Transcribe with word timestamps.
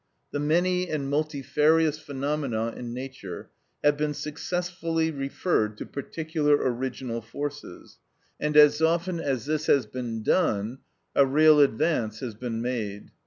The 0.31 0.39
many 0.39 0.89
and 0.89 1.11
multifarious 1.11 1.99
phenomena 1.99 2.69
in 2.69 2.91
nature 2.91 3.51
have 3.83 3.97
been 3.97 4.15
successfully 4.15 5.11
referred 5.11 5.77
to 5.77 5.85
particular 5.85 6.55
original 6.55 7.21
forces, 7.21 7.99
and 8.39 8.57
as 8.57 8.81
often 8.81 9.19
as 9.19 9.45
this 9.45 9.67
has 9.67 9.85
been 9.85 10.23
done, 10.23 10.79
a 11.15 11.23
real 11.23 11.59
advance 11.59 12.19
has 12.21 12.33
been 12.33 12.63
made. 12.63 13.11